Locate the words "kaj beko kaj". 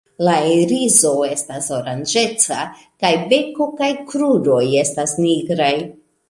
3.05-3.91